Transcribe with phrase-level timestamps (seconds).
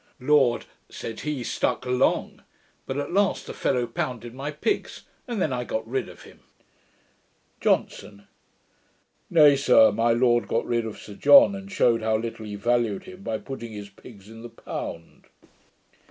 [0.19, 2.41] 'Lord', said he, 'stuck along;
[2.87, 6.39] but at last the fellow pounded my pigs, and then I got rid of him.'
[7.59, 8.23] JOHNSON.
[9.29, 13.03] 'Nay, sir, My Lord got rid of Sir John, and shewed how little he valued
[13.03, 15.25] him, by putting his pigs in the pound.'